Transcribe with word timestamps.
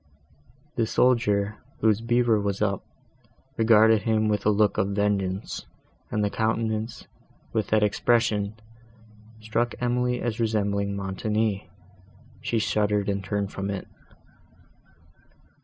The 0.77 0.87
soldier, 0.87 1.57
whose 1.81 2.01
beaver 2.01 2.41
was 2.41 2.59
up, 2.59 2.83
regarded 3.55 4.01
him 4.01 4.29
with 4.29 4.47
a 4.47 4.49
look 4.49 4.79
of 4.79 4.95
vengeance, 4.95 5.67
and 6.09 6.23
the 6.23 6.31
countenance, 6.31 7.05
with 7.53 7.67
that 7.67 7.83
expression, 7.83 8.55
struck 9.41 9.75
Emily 9.79 10.19
as 10.19 10.39
resembling 10.39 10.95
Montoni. 10.95 11.69
She 12.41 12.57
shuddered, 12.57 13.09
and 13.09 13.23
turned 13.23 13.51
from 13.51 13.69
it. 13.69 13.87